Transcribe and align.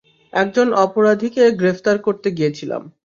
একজন 0.33 0.67
অপরাধীকে 0.85 1.43
গ্রেফতার 1.59 1.97
করতে 1.99 2.27
গিয়েছিলাম। 2.31 2.81